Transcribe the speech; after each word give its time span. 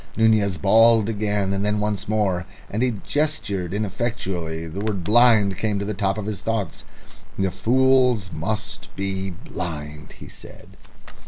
Nunez 0.17 0.57
bawled 0.57 1.07
again, 1.09 1.53
and 1.53 1.63
then 1.63 1.79
once 1.79 2.09
more, 2.09 2.47
and 2.71 2.81
as 2.81 2.87
he 2.89 2.97
gestured 3.05 3.71
ineffectually 3.71 4.65
the 4.67 4.79
word 4.79 5.03
"blind" 5.03 5.57
came 5.59 5.75
up 5.75 5.81
to 5.81 5.85
the 5.85 5.93
top 5.93 6.17
of 6.17 6.25
his 6.25 6.41
thoughts. 6.41 6.83
"The 7.37 7.51
fools 7.51 8.31
must 8.33 8.89
be 8.95 9.29
blind," 9.29 10.13
he 10.13 10.27
said. 10.27 10.69